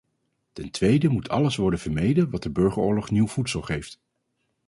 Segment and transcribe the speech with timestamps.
[0.53, 4.01] Ten tweede moet alles worden vermeden wat de burgeroorlog nieuw voedsel geeft.